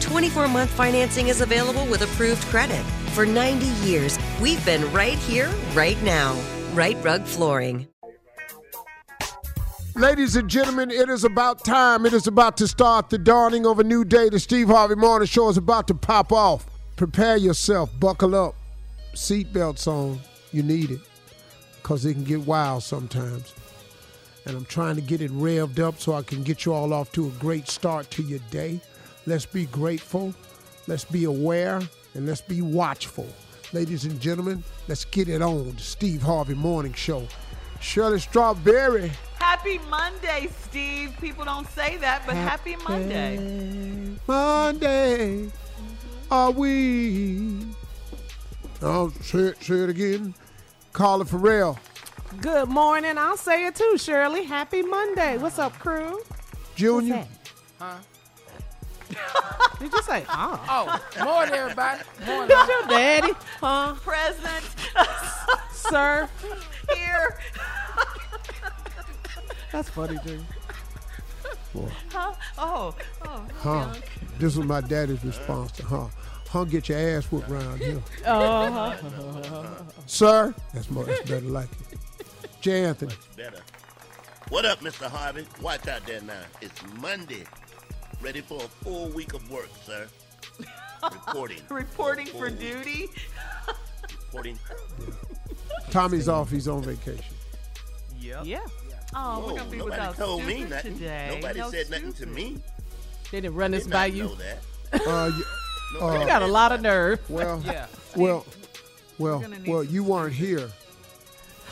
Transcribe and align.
24 0.00 0.48
month 0.48 0.70
financing 0.70 1.28
is 1.28 1.40
available 1.40 1.86
with 1.86 2.02
approved 2.02 2.42
credit. 2.44 2.82
For 3.14 3.24
90 3.24 3.66
years, 3.86 4.18
we've 4.40 4.64
been 4.64 4.90
right 4.92 5.18
here, 5.18 5.50
right 5.74 6.00
now. 6.02 6.38
Rite 6.72 7.02
Rug 7.04 7.22
Flooring. 7.24 7.86
Ladies 9.96 10.34
and 10.34 10.50
gentlemen, 10.50 10.90
it 10.90 11.08
is 11.08 11.22
about 11.22 11.64
time. 11.64 12.04
It 12.04 12.12
is 12.12 12.26
about 12.26 12.56
to 12.56 12.66
start 12.66 13.10
the 13.10 13.18
dawning 13.18 13.64
of 13.64 13.78
a 13.78 13.84
new 13.84 14.04
day. 14.04 14.28
The 14.28 14.40
Steve 14.40 14.66
Harvey 14.66 14.96
Morning 14.96 15.26
Show 15.26 15.48
is 15.48 15.56
about 15.56 15.86
to 15.86 15.94
pop 15.94 16.32
off. 16.32 16.66
Prepare 16.96 17.36
yourself, 17.36 17.90
buckle 18.00 18.34
up, 18.34 18.56
seatbelts 19.14 19.86
on. 19.86 20.18
You 20.50 20.64
need 20.64 20.90
it 20.90 21.00
because 21.80 22.04
it 22.04 22.14
can 22.14 22.24
get 22.24 22.40
wild 22.40 22.82
sometimes. 22.82 23.54
And 24.46 24.56
I'm 24.56 24.64
trying 24.64 24.96
to 24.96 25.00
get 25.00 25.20
it 25.20 25.30
revved 25.30 25.78
up 25.78 26.00
so 26.00 26.14
I 26.14 26.22
can 26.22 26.42
get 26.42 26.64
you 26.64 26.72
all 26.72 26.92
off 26.92 27.12
to 27.12 27.28
a 27.28 27.30
great 27.38 27.68
start 27.68 28.10
to 28.12 28.22
your 28.22 28.40
day. 28.50 28.80
Let's 29.26 29.46
be 29.46 29.64
grateful, 29.66 30.34
let's 30.86 31.04
be 31.04 31.24
aware, 31.24 31.80
and 32.14 32.26
let's 32.26 32.42
be 32.42 32.60
watchful. 32.60 33.26
Ladies 33.72 34.04
and 34.04 34.20
gentlemen, 34.20 34.62
let's 34.86 35.04
get 35.06 35.28
it 35.28 35.40
on. 35.40 35.74
The 35.74 35.80
Steve 35.80 36.22
Harvey 36.22 36.54
Morning 36.54 36.92
Show. 36.92 37.26
Shirley 37.80 38.20
Strawberry. 38.20 39.10
Happy 39.38 39.78
Monday, 39.90 40.48
Steve. 40.62 41.16
People 41.20 41.44
don't 41.44 41.66
say 41.68 41.96
that, 41.98 42.22
but 42.26 42.34
happy, 42.34 42.76
Monday. 42.86 44.16
Monday, 44.26 45.50
are 46.30 46.50
we? 46.50 47.66
Oh, 48.82 49.10
say 49.22 49.38
it, 49.38 49.62
say 49.62 49.76
it 49.76 49.90
again. 49.90 50.34
Carla 50.92 51.24
Ferrell. 51.24 51.78
Good 52.40 52.68
morning. 52.68 53.16
I'll 53.16 53.36
say 53.36 53.66
it 53.66 53.74
too, 53.74 53.96
Shirley. 53.96 54.44
Happy 54.44 54.82
Monday. 54.82 55.38
What's 55.38 55.58
up, 55.58 55.72
crew? 55.78 56.20
Junior. 56.74 57.26
Huh? 57.78 57.96
Did 59.78 59.92
you 59.92 60.02
say, 60.02 60.24
oh? 60.28 60.64
Oh, 60.68 61.24
morning, 61.24 61.54
everybody. 61.54 62.02
Morning. 62.26 62.48
That's 62.48 62.68
your 62.68 62.82
daddy, 62.88 63.32
huh? 63.60 63.94
Present 64.02 64.64
Sir? 65.72 66.28
here. 66.94 67.38
That's 69.72 69.88
funny, 69.88 70.18
dude. 70.24 70.44
Huh? 72.10 72.34
Oh, 72.56 72.94
oh. 73.24 73.46
Huh. 73.58 73.94
This 74.38 74.56
was 74.56 74.66
my 74.66 74.80
daddy's 74.80 75.24
response 75.24 75.72
to 75.72 75.84
huh. 75.84 76.06
Huh, 76.48 76.64
get 76.64 76.88
your 76.88 76.98
ass 76.98 77.24
whooped 77.32 77.50
around 77.50 77.80
here. 77.80 78.00
Uh-huh. 78.24 79.64
Sir, 80.06 80.54
that's 80.72 80.88
more, 80.88 81.04
that's 81.04 81.28
better 81.28 81.46
like 81.46 81.68
it. 81.90 81.98
J. 82.60 82.84
Anthony. 82.84 83.14
Better. 83.36 83.60
What 84.50 84.64
up, 84.64 84.78
Mr. 84.80 85.06
Harvey? 85.10 85.46
Watch 85.60 85.88
out 85.88 86.06
there 86.06 86.20
now. 86.22 86.42
It's 86.60 86.80
Monday. 87.00 87.44
Ready 88.24 88.40
for 88.40 88.56
a 88.56 88.68
full 88.82 89.08
week 89.10 89.34
of 89.34 89.50
work, 89.50 89.68
sir. 89.84 90.06
Reporting. 91.02 91.60
Reporting 91.68 92.26
Full 92.26 92.40
for 92.40 92.48
duty. 92.50 93.08
Reporting. 94.08 94.58
Tommy's 95.90 96.26
off, 96.28 96.50
he's 96.50 96.66
on 96.66 96.82
vacation. 96.82 97.22
Yep. 98.18 98.46
Yeah. 98.46 98.60
Oh, 99.14 99.44
we're 99.46 99.58
gonna 99.58 99.70
be 99.70 99.76
nobody 99.76 99.90
without 99.98 100.16
told 100.16 100.42
me 100.44 100.64
nothing. 100.64 100.94
today. 100.94 101.32
Nobody 101.38 101.60
No 101.60 101.70
said 101.70 101.90
nothing 101.90 102.12
to 102.14 102.26
me. 102.26 102.56
They 103.30 103.42
didn't 103.42 103.56
run 103.56 103.72
this 103.72 103.86
by 103.86 104.06
you. 104.06 104.24
know 104.24 104.34
that. 104.36 104.58
Uh, 104.94 105.30
y- 105.30 105.42
Nobody 106.00 106.20
You 106.20 106.26
got 106.26 106.42
a 106.42 106.46
lot 106.46 106.72
of 106.72 106.80
nerve. 106.80 107.20
well, 107.28 107.62
Yeah. 107.66 107.86
well, 108.16 108.46
well, 109.18 109.44
well, 109.66 109.84
you 109.84 110.02
weren't 110.02 110.32
here. 110.32 110.70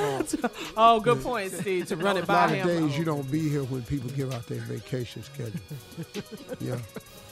Oh, 0.76 1.00
good 1.00 1.22
point, 1.22 1.52
Steve, 1.52 1.86
to 1.88 1.96
run 1.96 2.16
it 2.16 2.26
by 2.26 2.48
him. 2.48 2.60
A 2.60 2.62
by 2.62 2.62
lot 2.62 2.66
of 2.70 2.70
him. 2.70 2.88
days 2.88 2.98
you 2.98 3.04
don't 3.04 3.30
be 3.30 3.48
here 3.48 3.64
when 3.64 3.82
people 3.82 4.10
give 4.10 4.32
out 4.32 4.46
their 4.46 4.60
vacation 4.60 5.22
schedule. 5.22 5.60
Yeah, 6.60 6.78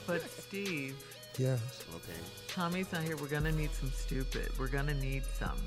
But 0.07 0.23
Steve, 0.31 0.97
yes. 1.39 1.61
Okay. 1.95 2.19
Tommy's 2.49 2.91
not 2.93 3.03
here. 3.03 3.17
We're 3.17 3.27
gonna 3.29 3.53
need 3.53 3.71
some 3.73 3.91
stupid. 3.91 4.51
We're 4.59 4.69
gonna 4.69 4.95
need 4.95 5.25
some. 5.39 5.59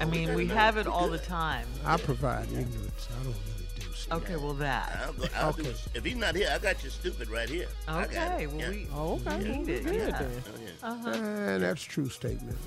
I 0.00 0.04
mean, 0.04 0.34
we 0.34 0.46
have 0.46 0.78
it 0.78 0.86
all 0.86 1.08
the 1.08 1.18
time. 1.18 1.66
I 1.84 1.96
provide 1.96 2.46
ignorance. 2.46 3.08
I 3.20 3.22
don't 3.24 3.34
really 3.34 3.68
do 3.78 3.81
stuff. 3.92 4.22
Okay, 4.22 4.36
well 4.36 4.54
that. 4.54 5.00
I'll 5.04 5.12
go, 5.12 5.24
I'll 5.36 5.52
do, 5.52 5.62
Okay. 5.62 5.74
if 5.94 6.04
he's 6.04 6.16
not 6.16 6.34
here, 6.34 6.50
I 6.52 6.58
got 6.58 6.82
you 6.84 6.90
stupid 6.90 7.28
right 7.28 7.48
here. 7.48 7.68
I 7.88 8.06
got 8.06 8.32
Okay, 8.32 8.46
well 8.46 8.56
yeah. 8.58 8.70
we. 8.70 8.86
Oh, 8.94 9.14
okay. 9.26 9.36
we 9.38 9.44
need 9.58 9.68
it. 9.68 9.84
Good 9.84 9.94
Yeah. 9.94 10.22
Oh, 10.22 10.26
yeah. 10.62 10.88
Uh-huh. 10.90 11.08
And 11.10 11.62
that's 11.62 11.84
a 11.84 11.88
true 11.88 12.08
statement. 12.08 12.56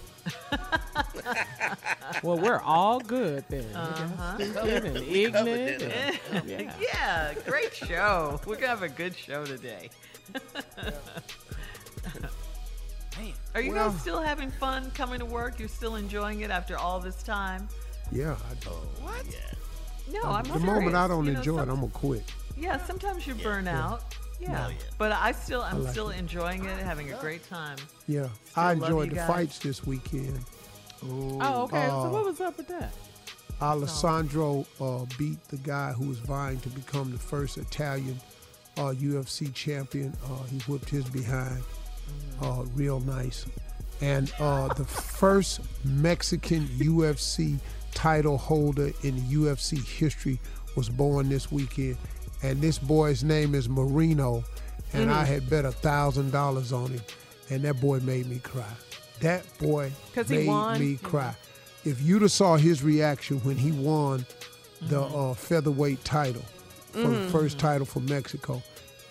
Well, 2.23 2.37
we're 2.39 2.61
all 2.61 2.99
good 2.99 3.43
then. 3.49 3.65
Uh-huh. 3.75 4.35
Stupid 4.39 4.85
and 4.85 4.97
ignorant. 4.97 5.81
and- 5.83 6.49
yeah. 6.49 6.73
yeah, 6.79 7.33
great 7.45 7.73
show. 7.75 8.39
We're 8.45 8.55
gonna 8.55 8.67
have 8.67 8.83
a 8.83 8.89
good 8.89 9.15
show 9.15 9.43
today. 9.45 9.89
Are 13.53 13.61
you 13.61 13.71
Well- 13.73 13.89
guys 13.91 14.01
still 14.01 14.21
having 14.21 14.51
fun 14.51 14.91
coming 14.91 15.19
to 15.19 15.25
work? 15.25 15.59
You're 15.59 15.67
still 15.69 15.95
enjoying 15.95 16.41
it 16.41 16.51
after 16.51 16.77
all 16.77 16.99
this 16.99 17.21
time? 17.23 17.67
Yeah. 18.11 18.35
I 18.49 18.53
do. 18.63 18.69
What? 19.01 19.25
No, 20.11 20.21
I'm 20.23 20.43
the 20.43 20.49
serious. 20.49 20.65
moment 20.65 20.95
I 20.95 21.07
don't 21.07 21.25
You 21.25 21.31
know, 21.33 21.39
enjoy 21.39 21.57
some- 21.59 21.69
it, 21.69 21.71
I'm 21.73 21.79
gonna 21.81 21.91
quit. 21.91 22.31
Yeah, 22.57 22.85
sometimes 22.85 23.25
you 23.27 23.35
burn 23.35 23.67
out. 23.67 24.03
Yeah. 24.39 24.65
Oh, 24.65 24.69
yeah. 24.69 24.75
But 24.97 25.11
I 25.13 25.31
still, 25.31 25.61
I'm 25.61 25.83
like 25.83 25.91
still 25.91 26.09
enjoying 26.09 26.65
it, 26.65 26.77
having 26.79 27.11
a 27.11 27.17
great 27.17 27.47
time. 27.49 27.77
Yeah, 28.07 28.27
I 28.55 28.73
enjoyed 28.73 29.11
the 29.11 29.15
guys. 29.15 29.27
fights 29.27 29.59
this 29.59 29.85
weekend. 29.85 30.39
Oh, 31.03 31.63
okay. 31.63 31.85
Uh, 31.85 32.03
so 32.03 32.09
what 32.09 32.25
was 32.25 32.41
up 32.41 32.57
with 32.57 32.67
that? 32.67 32.93
Alessandro 33.61 34.65
uh, 34.81 35.05
beat 35.17 35.41
the 35.47 35.57
guy 35.57 35.91
who 35.93 36.07
was 36.07 36.19
vying 36.19 36.59
to 36.59 36.69
become 36.69 37.11
the 37.11 37.17
first 37.17 37.57
Italian 37.57 38.19
uh, 38.77 38.93
UFC 38.97 39.53
champion. 39.53 40.13
Uh, 40.25 40.43
he 40.51 40.59
whipped 40.71 40.89
his 40.89 41.05
behind 41.05 41.63
uh, 42.41 42.63
real 42.73 42.99
nice. 43.01 43.45
And 44.01 44.31
uh, 44.39 44.73
the 44.73 44.83
first 44.85 45.61
Mexican 45.85 46.67
UFC 46.77 47.57
title 47.95 48.37
holder 48.37 48.91
in 49.01 49.15
UFC 49.21 49.83
history 49.83 50.39
was 50.75 50.89
born 50.89 51.29
this 51.29 51.51
weekend. 51.51 51.97
And 52.43 52.61
this 52.61 52.77
boy's 52.77 53.23
name 53.23 53.55
is 53.55 53.67
Moreno. 53.67 54.43
And 54.93 55.11
I 55.11 55.23
mm. 55.23 55.27
had 55.27 55.49
bet 55.49 55.65
a 55.65 55.71
thousand 55.71 56.31
dollars 56.31 56.71
on 56.71 56.91
him. 56.91 57.01
And 57.49 57.63
that 57.63 57.81
boy 57.81 57.99
made 58.01 58.27
me 58.27 58.39
cry. 58.39 58.63
That 59.21 59.45
boy 59.57 59.91
'Cause 60.13 60.29
he 60.29 60.37
made 60.37 60.47
won? 60.47 60.79
me 60.79 60.97
cry. 60.97 61.35
If 61.83 62.01
you'd 62.01 62.21
have 62.21 62.31
saw 62.31 62.57
his 62.57 62.83
reaction 62.83 63.39
when 63.39 63.57
he 63.57 63.71
won 63.71 64.25
the 64.81 65.01
mm-hmm. 65.01 65.15
uh, 65.15 65.33
featherweight 65.33 66.03
title 66.03 66.43
for 66.91 66.99
the 66.99 67.07
mm. 67.07 67.29
first 67.31 67.57
title 67.57 67.85
for 67.85 67.99
Mexico, 68.01 68.61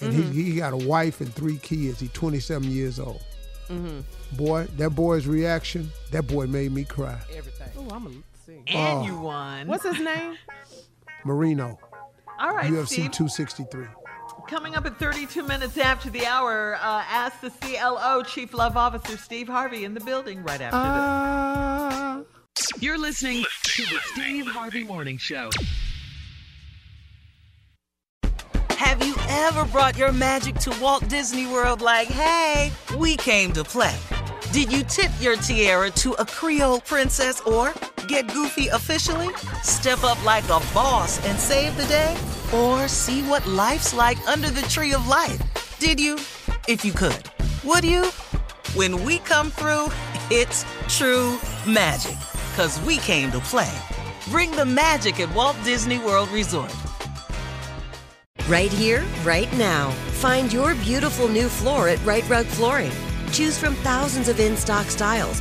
and 0.00 0.12
he, 0.12 0.22
mm-hmm. 0.22 0.32
he 0.32 0.56
got 0.56 0.72
a 0.72 0.76
wife 0.76 1.20
and 1.20 1.32
three 1.32 1.58
kids. 1.58 2.00
He's 2.00 2.12
27 2.12 2.70
years 2.70 2.98
old. 2.98 3.22
Mm-hmm. 3.68 4.00
Boy, 4.36 4.64
that 4.76 4.90
boy's 4.90 5.26
reaction, 5.26 5.90
that 6.10 6.26
boy 6.26 6.46
made 6.46 6.72
me 6.72 6.84
cry. 6.84 7.18
Everything. 7.34 7.68
Oh, 7.78 7.94
I'm 7.94 8.04
gonna 8.04 8.16
see. 8.46 8.62
And 8.66 8.98
Oh. 8.98 9.04
you 9.04 9.18
won. 9.18 9.66
What's 9.66 9.84
his 9.84 9.98
name? 10.00 10.36
Moreno, 11.24 11.78
All 12.38 12.52
right, 12.54 12.70
UFC 12.70 12.86
Steve. 12.86 13.10
263. 13.12 13.86
Coming 14.48 14.74
up 14.74 14.84
at 14.84 14.98
32 14.98 15.42
minutes 15.42 15.78
after 15.78 16.10
the 16.10 16.26
hour, 16.26 16.74
uh, 16.76 17.02
ask 17.08 17.40
the 17.40 17.48
CLO 17.50 18.22
Chief 18.22 18.52
Love 18.52 18.76
Officer 18.76 19.16
Steve 19.16 19.48
Harvey 19.48 19.84
in 19.84 19.94
the 19.94 20.00
building 20.00 20.42
right 20.42 20.60
after 20.60 20.76
Ah. 20.76 22.20
this. 22.54 22.68
You're 22.82 22.98
listening 22.98 23.44
to 23.62 23.82
the 23.86 23.98
Steve 24.12 24.46
Harvey 24.48 24.84
Morning 24.84 25.16
Show. 25.16 25.48
Have 28.70 29.04
you 29.06 29.14
ever 29.28 29.64
brought 29.66 29.96
your 29.96 30.12
magic 30.12 30.56
to 30.56 30.70
Walt 30.80 31.08
Disney 31.08 31.46
World 31.46 31.80
like, 31.80 32.08
hey, 32.08 32.70
we 32.98 33.16
came 33.16 33.52
to 33.52 33.64
play? 33.64 33.96
Did 34.52 34.70
you 34.72 34.84
tip 34.84 35.10
your 35.20 35.36
tiara 35.36 35.90
to 35.92 36.12
a 36.14 36.24
Creole 36.26 36.80
princess 36.80 37.40
or 37.42 37.72
get 38.04 38.32
goofy 38.32 38.68
officially? 38.68 39.28
Step 39.62 40.04
up 40.04 40.22
like 40.24 40.44
a 40.44 40.60
boss 40.72 41.24
and 41.26 41.38
save 41.38 41.76
the 41.76 41.86
day? 41.86 42.16
Or 42.54 42.88
see 42.88 43.22
what 43.22 43.46
life's 43.46 43.94
like 43.94 44.18
under 44.28 44.50
the 44.50 44.62
tree 44.62 44.94
of 44.94 45.06
life? 45.08 45.40
Did 45.78 45.98
you? 45.98 46.16
If 46.68 46.84
you 46.84 46.92
could. 46.92 47.22
Would 47.64 47.84
you? 47.84 48.06
When 48.74 49.02
we 49.04 49.18
come 49.20 49.50
through, 49.50 49.88
it's 50.30 50.64
true 50.88 51.38
magic. 51.66 52.16
Cause 52.56 52.80
we 52.82 52.98
came 52.98 53.30
to 53.32 53.40
play. 53.40 53.72
Bring 54.28 54.50
the 54.52 54.64
magic 54.64 55.20
at 55.20 55.34
Walt 55.34 55.56
Disney 55.64 55.98
World 55.98 56.28
Resort. 56.30 56.74
Right 58.48 58.72
here, 58.72 59.02
right 59.24 59.52
now. 59.56 59.90
Find 60.20 60.52
your 60.52 60.74
beautiful 60.76 61.28
new 61.28 61.48
floor 61.48 61.88
at 61.88 62.04
Rite 62.04 62.28
Rug 62.28 62.46
Flooring. 62.46 62.92
Choose 63.32 63.58
from 63.58 63.74
thousands 63.76 64.28
of 64.28 64.38
in 64.38 64.56
stock 64.56 64.86
styles, 64.86 65.40